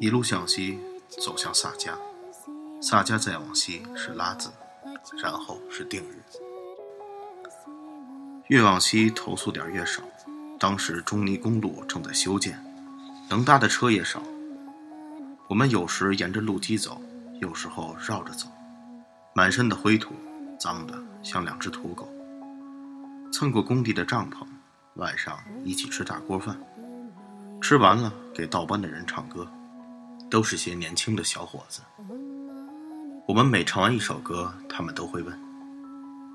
[0.00, 0.78] 一路向西，
[1.08, 1.92] 走向萨迦。
[2.80, 4.50] 萨迦再往西是拉子，
[5.22, 6.22] 然后是定日。
[8.48, 10.02] 越往西投诉点越少。
[10.58, 12.62] 当时中尼公路正在修建，
[13.28, 14.22] 能搭的车也少。
[15.48, 17.00] 我们有时沿着路基走，
[17.40, 18.46] 有时候绕着走，
[19.34, 20.14] 满身的灰土，
[20.58, 22.08] 脏的像两只土狗。
[23.32, 24.46] 蹭过工地的帐篷，
[24.94, 26.56] 晚上一起吃大锅饭，
[27.60, 29.46] 吃完了给倒班的人唱歌，
[30.34, 31.80] 都是些年轻的小伙子。
[33.24, 35.32] 我们每唱完一首歌，他们都会问，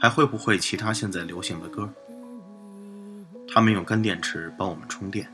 [0.00, 1.92] 还会不会其他现在流行的歌？
[3.52, 5.28] 他们用干电池帮我们充电，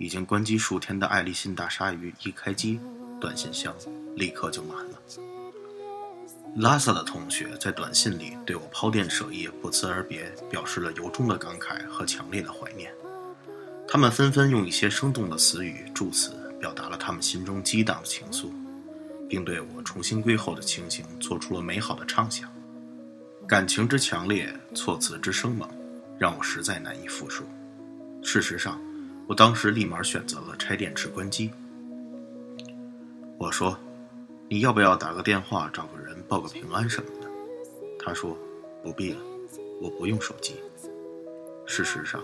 [0.00, 2.80] 已经关机数天的爱立信大鲨鱼一开机，
[3.20, 3.72] 短信箱
[4.16, 4.98] 立刻就满了。
[6.56, 12.92] 拉萨的同学在短信里对我抛电舍业、不辞而别表示了由衷的感慨和强烈的怀念，
[13.86, 18.50] 他们纷纷用一些生动的词语祝词，表达了他们心中激荡的情愫，
[19.28, 22.50] 并对我重新归后的情形做出了美好的畅想，
[23.46, 25.68] 感情之强烈，措辞之生猛。
[26.18, 27.44] 让我实在难以复述。
[28.22, 28.80] 事实上，
[29.28, 31.50] 我当时立马选择了拆电池关机。
[33.36, 33.78] 我说
[34.48, 37.28] ：“你要不要打个电话找个人报个平安什么的？”
[38.00, 38.34] 他说
[38.82, 39.20] ：“不必了，
[39.82, 40.54] 我不用手机。”
[41.68, 42.22] 事实上，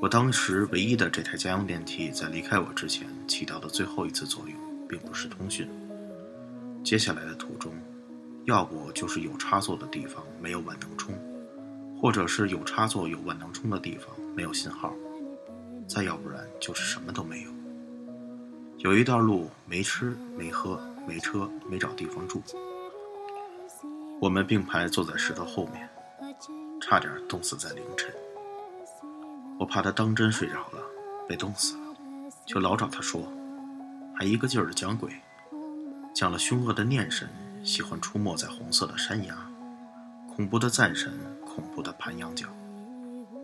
[0.00, 4.56] 我当时唯一的这台家用电梯在离开我之前起到的最后一次作用，
[4.88, 5.68] 并不是通讯。
[6.82, 7.72] 接下来的途中，
[8.44, 11.14] 要不就是有插座的地方没有万能充。
[12.00, 14.94] 或者是有插座、有万能充的地方没有信号，
[15.86, 17.50] 再要不然就是什么都没有。
[18.78, 22.42] 有一段路没吃、没喝、没车、没找地方住，
[24.18, 25.86] 我们并排坐在石头后面，
[26.80, 28.10] 差点冻死在凌晨。
[29.60, 30.82] 我怕他当真睡着了，
[31.28, 31.94] 被冻死了，
[32.46, 33.30] 就老找他说，
[34.16, 35.12] 还一个劲儿的讲鬼，
[36.14, 37.28] 讲了凶恶的念神
[37.62, 39.36] 喜欢出没在红色的山崖，
[40.34, 41.12] 恐怖的赞神。
[41.50, 42.46] 恐怖的盘羊角，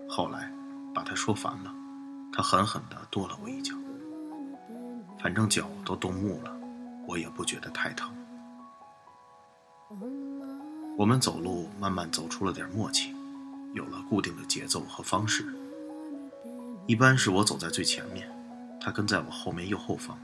[0.09, 0.49] 后来
[0.95, 1.75] 把他说烦了，
[2.33, 3.75] 他狠狠地跺了我一脚。
[5.19, 6.57] 反正脚都冻木了，
[7.09, 8.09] 我也不觉得太疼。
[10.97, 13.13] 我们走路慢慢走出了点默契，
[13.75, 15.45] 有了固定的节奏和方式。
[16.87, 18.31] 一般是我走在最前面，
[18.81, 20.17] 他跟在我后面右后方。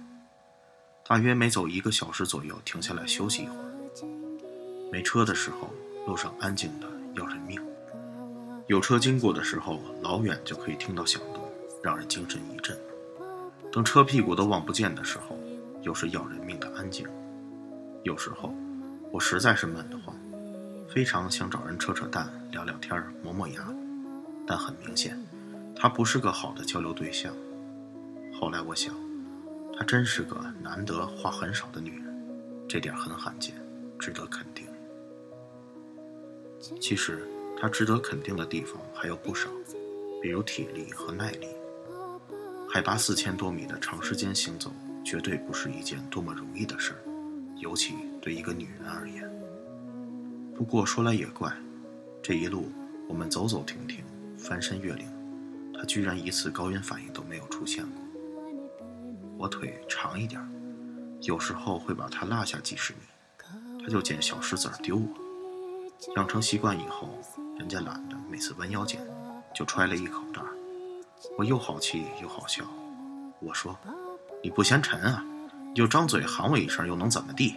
[1.04, 3.72] 大约每走一个小时左右，停下来休息一会儿。
[4.92, 5.68] 没车的时候，
[6.06, 7.60] 路上安静的要人命。
[8.68, 11.42] 有车经过的时候，老远就可以听到响动，
[11.82, 12.78] 让人精神一振。
[13.72, 15.36] 等车屁股都望不见的时候，
[15.82, 17.04] 又是要人命的安静。
[18.04, 18.54] 有时候，
[19.10, 20.14] 我实在是闷得慌，
[20.88, 23.68] 非常想找人扯扯淡、聊聊天、磨磨牙，
[24.46, 25.20] 但很明显，
[25.74, 27.34] 她不是个好的交流对象。
[28.32, 28.94] 后来我想，
[29.76, 33.54] 她真是个难得话很少的女人，这点很罕见，
[33.98, 34.66] 值得肯定。
[36.80, 37.28] 其实。
[37.60, 39.48] 他值得肯定的地方还有不少，
[40.20, 41.46] 比如体力和耐力。
[42.68, 44.72] 海拔四千多米的长时间行走，
[45.04, 46.98] 绝对不是一件多么容易的事儿，
[47.58, 49.30] 尤其对一个女人而言。
[50.56, 51.56] 不过说来也怪，
[52.20, 52.72] 这一路
[53.08, 54.04] 我们走走停停，
[54.36, 55.06] 翻山越岭，
[55.82, 58.00] 他居然一次高原反应都没有出现过。
[59.36, 60.40] 我腿长一点，
[61.22, 63.00] 有时候会把他落下几十米，
[63.82, 65.08] 他就捡小石子丢我。
[66.14, 67.18] 养成习惯以后。
[67.58, 69.00] 人家懒得每次弯腰捡，
[69.54, 70.40] 就揣了一口袋。
[71.36, 72.64] 我又好气又好笑。
[73.40, 73.76] 我说
[74.42, 75.24] ：“你不嫌沉啊？
[75.68, 77.54] 你就张嘴喊我一声，又能怎么地？”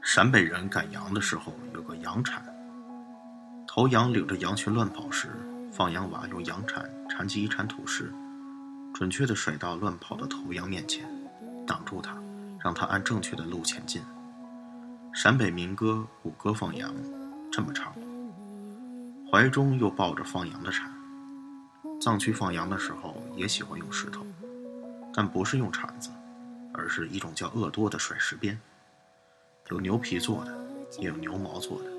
[0.00, 2.42] 陕北人赶羊的时候有个羊铲，
[3.76, 5.28] 头羊领着羊群乱跑时，
[5.70, 8.10] 放羊娃用羊铲铲起一铲土石，
[8.94, 11.06] 准确地甩到乱跑的头羊面前，
[11.66, 12.16] 挡住它，
[12.58, 14.00] 让它按正确的路前进。
[15.12, 16.90] 陕北民歌《五歌放羊》。
[17.52, 17.94] 这么唱，
[19.30, 20.90] 怀中又抱着放羊的铲。
[22.00, 24.24] 藏区放羊的时候也喜欢用石头，
[25.12, 26.08] 但不是用铲子，
[26.72, 28.58] 而是一种叫鄂多的甩石鞭，
[29.68, 30.58] 有牛皮做的，
[30.98, 31.90] 也有牛毛做的，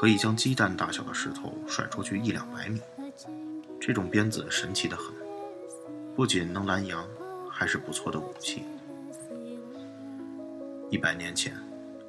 [0.00, 2.80] 可以将鸡蛋大小的石头甩出去一两百米。
[3.78, 5.14] 这种鞭子神奇的很，
[6.16, 7.06] 不仅能拦羊，
[7.50, 8.62] 还是不错的武器。
[10.88, 11.54] 一百年前，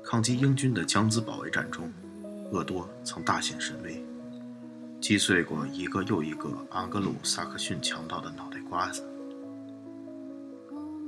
[0.01, 1.91] 抗击英军的江孜保卫战中。
[2.53, 4.01] 鄂多曾大显神威，
[5.01, 9.03] 击碎过一个又一个盎格鲁萨克逊强盗的脑袋瓜子。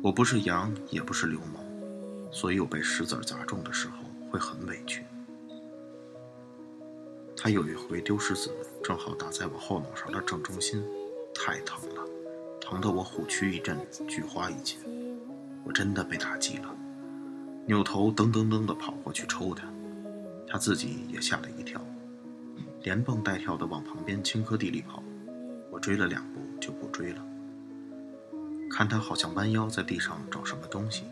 [0.02, 1.64] 我不是羊，也不是流氓，
[2.30, 5.06] 所以我被石子砸中的时候会很委屈。
[7.44, 8.50] 他有一回丢石子，
[8.82, 10.82] 正好打在我后脑勺的正中心，
[11.36, 12.02] 太疼了，
[12.62, 14.80] 疼得我虎躯一震，菊花一紧。
[15.66, 16.74] 我真的被打击了，
[17.66, 19.68] 扭头噔噔噔地跑过去抽他，
[20.48, 21.86] 他自己也吓了一跳，
[22.82, 25.04] 连蹦带跳地往旁边青稞地里跑。
[25.70, 27.22] 我追了两步就不追了，
[28.72, 31.04] 看他好像弯腰在地上找什么东西，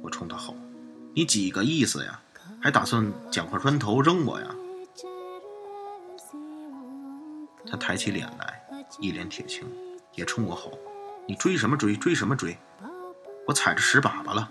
[0.00, 0.54] 我冲他吼
[1.12, 2.20] ：“你几个意思呀？
[2.60, 4.54] 还打算捡块砖头扔我呀？”
[7.70, 8.60] 他抬起脸来，
[8.98, 9.64] 一脸铁青，
[10.14, 10.76] 也冲我吼
[11.28, 11.94] ：“你追什么追？
[11.96, 12.58] 追什么追？
[13.46, 14.50] 我踩着屎粑粑了！”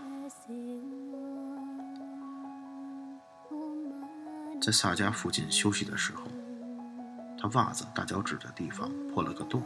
[4.61, 6.23] 在萨家附近休息的时候，
[7.37, 9.61] 他袜子大脚趾的地方破了个洞。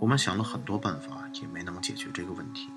[0.00, 2.68] 我们想了很多办法，也没能解决这个问题。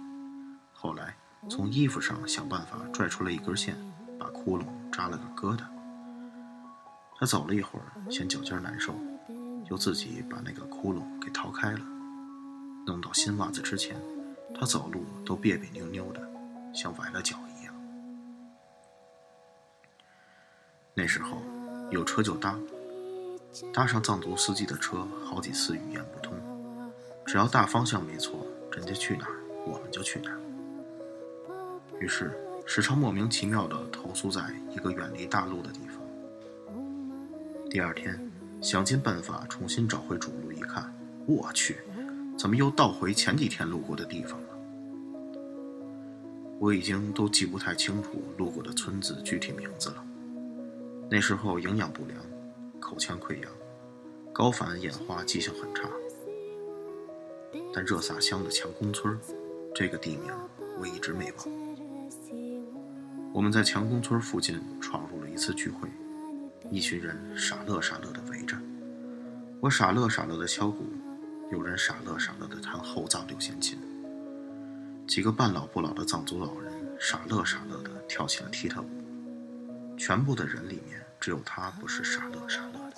[0.74, 1.16] 后来
[1.50, 3.75] 从衣服上想办法拽出了一根线，
[4.19, 5.63] 把窟窿扎了个疙瘩。
[7.19, 8.95] 他走了一会儿，嫌脚尖难受。
[9.72, 11.80] 又自己把那个窟窿给掏开了，
[12.86, 13.96] 弄到新袜子之前，
[14.54, 16.22] 他走路都别别扭扭的，
[16.76, 17.74] 像崴了脚一样。
[20.94, 21.38] 那时候
[21.90, 22.60] 有车就搭，
[23.74, 26.38] 搭上藏族司机的车，好几次语言不通，
[27.26, 30.40] 只要大方向没错，人家去哪儿我们就去哪儿。
[32.02, 36.02] 于是时常莫名其妙的投宿在一个远离大路的地方。
[37.70, 38.31] 第二天。
[38.62, 40.94] 想尽办法重新找回主路，一看，
[41.25, 41.78] 我去，
[42.38, 44.48] 怎么又倒回前几天路过的地方了？
[46.60, 50.06] 我已经都记不太清楚路过的村子具体名字了。
[51.10, 52.19] 那时候营养不良，
[52.80, 53.52] 口腔溃疡，
[54.31, 55.90] 高反眼花，记性很差。
[57.74, 59.18] 但热萨乡的强公村，
[59.74, 60.31] 这个地名
[60.80, 61.48] 我一直没忘。
[63.34, 65.90] 我们在强公村附近闯入了一次聚会。
[66.72, 68.56] 一群人傻乐傻乐地围着
[69.60, 70.86] 我，傻乐傻乐地敲鼓，
[71.52, 73.78] 有人傻乐傻乐地弹后藏六弦琴。
[75.06, 78.88] 几个半老不老的藏族老人傻乐傻乐地跳起了踢踏舞。
[79.98, 82.96] 全部的人里面，只有他不是傻乐傻乐的。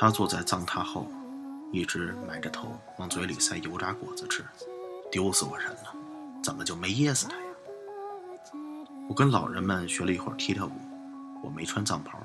[0.00, 1.06] 他坐在藏榻后，
[1.70, 4.42] 一直埋着头往嘴里塞油炸果子吃，
[5.12, 5.94] 丢死我人了！
[6.42, 7.52] 怎么就没噎死他呀？
[9.06, 10.72] 我跟老人们学了一会儿踢踏舞。
[11.44, 12.18] 我没穿藏袍，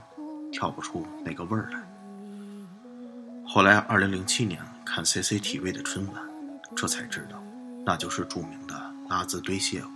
[0.49, 1.79] 跳不出那个味儿来。
[3.45, 6.23] 后来，二零零七年看 CCTV 的春晚，
[6.73, 7.43] 这才知道，
[7.85, 8.73] 那就是著名的
[9.09, 9.89] 拉兹堆谢舞。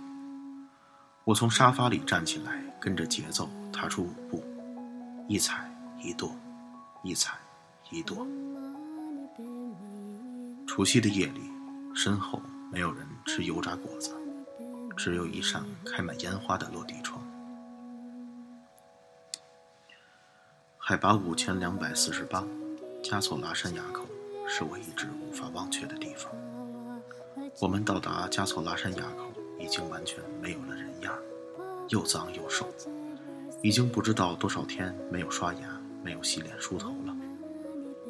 [1.24, 4.44] 我从沙发里站起来，跟着节奏踏出舞步，
[5.26, 5.66] 一踩
[6.02, 6.30] 一跺，
[7.02, 7.32] 一踩
[7.90, 8.26] 一跺。
[10.66, 11.40] 除夕的夜里，
[11.94, 14.14] 身后没有人吃油炸果子，
[14.98, 17.13] 只有一扇开满烟花的落地窗。
[20.94, 22.46] 海拔五千两百四十八，
[23.02, 24.06] 加措拉山垭口
[24.46, 26.30] 是我一直无法忘却的地方。
[27.60, 29.24] 我们到达加措拉山垭口，
[29.58, 31.12] 已经完全没有了人样，
[31.88, 32.72] 又脏又瘦，
[33.60, 37.16] 已经不知道多少天没有刷牙、没有洗脸梳头了。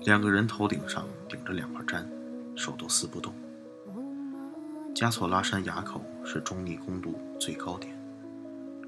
[0.03, 2.05] 两个人头顶上顶着两块毡，
[2.55, 3.33] 手都撕不动。
[4.95, 7.99] 加措拉山垭口是中尼公路最高点，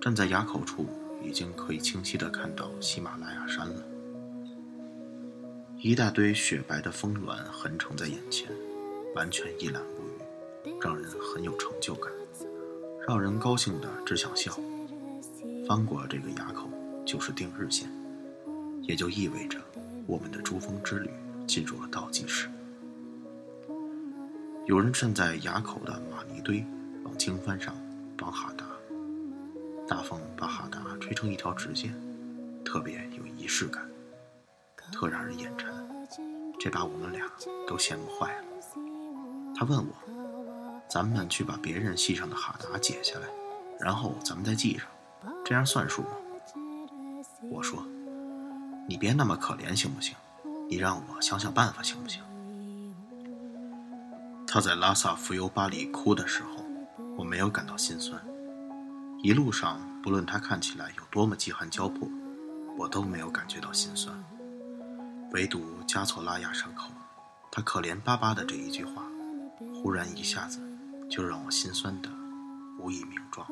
[0.03, 0.85] 站在垭口处。
[1.27, 3.83] 已经可以清晰地看到喜马拉雅山了，
[5.81, 8.49] 一大堆雪白的峰峦横呈在眼前，
[9.17, 12.13] 完全一览无余，让人很有成就感，
[13.09, 14.57] 让人高兴的只想笑。
[15.67, 16.71] 翻过这个垭口
[17.05, 17.91] 就是定日县，
[18.83, 19.59] 也就意味着
[20.07, 21.11] 我们的珠峰之旅
[21.45, 22.49] 进入了倒计时。
[24.67, 26.65] 有人站在垭口的玛尼堆，
[27.05, 27.75] 往经幡上
[28.17, 28.66] 绑哈达。
[29.89, 31.95] 大风把哈达吹成一条直线，
[32.65, 33.89] 特别有仪式感，
[34.93, 35.73] 特让人眼馋。
[36.59, 37.25] 这把我们俩
[37.69, 38.45] 都羡慕坏了。
[39.55, 39.95] 他问我
[40.91, 43.29] ：“咱们去把别人系上的哈达解下来，
[43.79, 44.89] 然后咱们再系上，
[45.45, 46.09] 这样算数吗？”
[47.49, 47.87] 我说
[48.89, 50.17] ：“你别那么可怜行不行？
[50.69, 52.21] 你让我想想办法行不行？”
[54.49, 56.65] 他在拉萨浮游巴里哭的时候，
[57.17, 58.21] 我没有感到心酸。
[59.23, 62.09] 一路上，不论他看起来有多么饥寒交迫，
[62.79, 64.17] 我都没有感觉到心酸。
[65.33, 66.91] 唯独加措拉亚山口，
[67.51, 69.03] 他可怜巴巴的这一句话，
[69.75, 70.61] 忽然一下子
[71.11, 72.09] 就让我心酸的
[72.79, 73.47] 无以名状。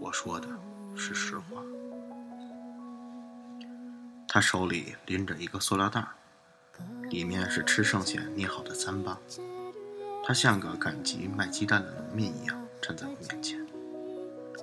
[0.00, 0.48] 我说的
[0.94, 1.62] 是实话。
[4.28, 6.06] 他手里拎着一个塑料袋，
[7.08, 9.16] 里面是吃剩下捏好的糌粑。
[10.24, 13.58] 他像个赶集卖鸡蛋的农民一样站在我面前。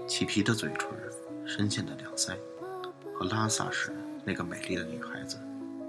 [0.05, 0.89] 起皮的嘴唇，
[1.45, 2.35] 深陷的两腮，
[3.13, 3.91] 和拉萨时
[4.23, 5.37] 那个美丽的女孩子，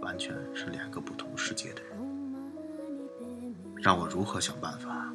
[0.01, 1.99] 完全是两个不同世界的人。
[3.77, 5.13] 让我如何想办法？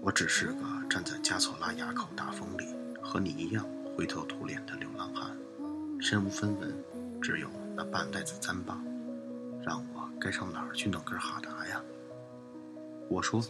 [0.00, 0.54] 我只是个
[0.88, 2.66] 站在加措拉垭口大风里，
[3.02, 5.36] 和你一样灰头土脸的流浪汉，
[6.00, 6.74] 身无分文，
[7.20, 8.76] 只有那半袋子糌粑，
[9.62, 11.82] 让我该上哪儿去弄根哈达呀？
[13.08, 13.42] 我说，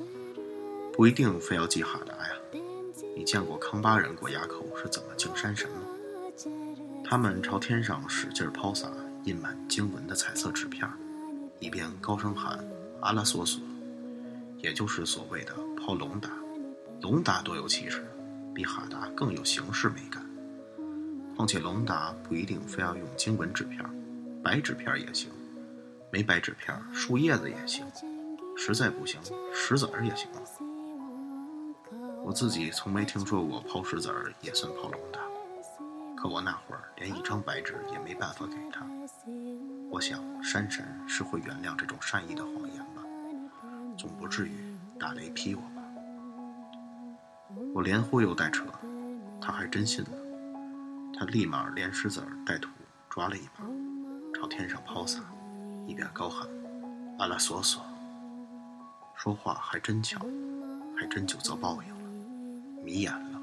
[0.92, 2.33] 不一定非要系哈达呀。
[3.16, 5.78] 你见过康巴人过垭口是怎么敬山神吗？
[7.04, 8.90] 他们朝天上使劲抛洒
[9.24, 10.88] 印满经文的彩色纸片，
[11.60, 12.58] 一边高声喊
[13.00, 13.62] “阿拉索索”，
[14.58, 16.30] 也就是所谓的抛龙达。
[17.00, 18.04] 龙达多有气势，
[18.54, 20.24] 比哈达更有形式美感。
[21.36, 23.78] 况且龙达不一定非要用经文纸片，
[24.42, 25.30] 白纸片也行，
[26.10, 27.84] 没白纸片，树叶子也行，
[28.56, 29.20] 实在不行，
[29.52, 30.28] 石子儿也行。
[32.24, 35.20] 我自己从没听说过抛石子儿也算抛龙的。
[36.16, 38.80] 可我那会儿连一张白纸也没办法给他，
[39.90, 43.02] 我想山神是会原谅这种善意的谎言吧，
[43.98, 45.82] 总不至于打雷劈我吧。
[47.74, 48.64] 我连忽悠带扯，
[49.38, 50.10] 他还真信了，
[51.18, 52.70] 他立马连石子儿带土
[53.10, 53.66] 抓了一把，
[54.34, 55.20] 朝天上抛洒，
[55.86, 56.48] 一边高喊
[57.20, 57.84] “阿拉索索”，
[59.14, 60.18] 说话还真巧，
[60.96, 61.93] 还真就遭报应，
[62.84, 63.40] 迷眼了，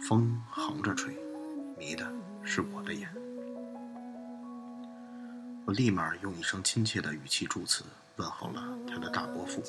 [0.00, 1.14] 风横着吹。
[1.78, 2.10] 迷的
[2.42, 3.06] 是我的眼，
[5.66, 7.84] 我立马用一声亲切的语气祝词
[8.16, 9.62] 问候了他的大伯父，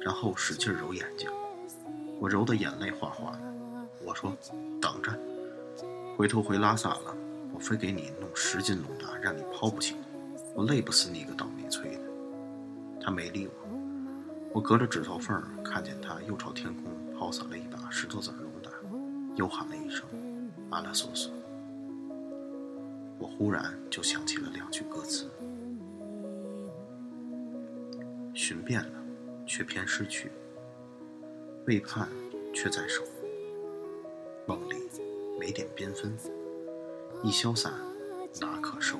[0.00, 1.28] 然后使劲揉眼睛，
[2.20, 3.40] 我揉得眼泪哗哗的。
[4.04, 4.36] 我说
[4.78, 5.18] ：“等着，
[6.16, 7.16] 回头回拉萨了，
[7.52, 9.96] 我非给你弄十斤龙达，让你抛不起，
[10.54, 12.02] 我累不死你个倒霉催的。”
[13.02, 13.52] 他没理我，
[14.52, 16.84] 我隔着指头缝看见他又朝天空
[17.24, 18.70] 抛洒了一把石头子龙达，
[19.34, 20.04] 又喊了一声。
[20.68, 21.32] 阿拉索索，
[23.18, 25.24] 我忽然就想起了两句歌词：
[28.34, 29.02] 寻遍了，
[29.46, 30.28] 却偏失去；
[31.66, 32.10] 未盼，
[32.52, 33.02] 却在手。
[34.46, 34.74] 梦里，
[35.40, 36.14] 没点缤纷，
[37.22, 37.72] 一消散，
[38.38, 38.98] 哪可收？